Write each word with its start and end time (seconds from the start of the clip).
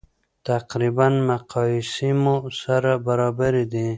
تقریبا 0.47 1.07
مقایسې 1.29 2.09
مو 2.21 2.35
سره 2.61 2.91
برابرې 3.07 3.63
دي. 3.71 3.87